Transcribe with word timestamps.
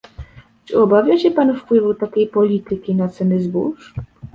Czy 0.65 0.79
obawia 0.79 1.17
się 1.19 1.31
pan 1.31 1.55
wpływu 1.57 1.93
takiej 1.93 2.27
polityki 2.27 2.95
na 2.95 3.07
ceny 3.09 3.39
zbóż? 3.41 3.93